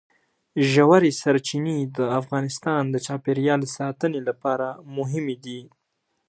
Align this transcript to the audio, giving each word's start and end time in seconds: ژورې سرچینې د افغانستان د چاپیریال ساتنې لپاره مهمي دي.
ژورې 0.71 1.11
سرچینې 1.21 1.79
د 1.97 1.99
افغانستان 2.19 2.81
د 2.89 2.95
چاپیریال 3.05 3.61
ساتنې 3.77 4.19
لپاره 4.27 4.67
مهمي 4.97 5.35
دي. 5.45 5.61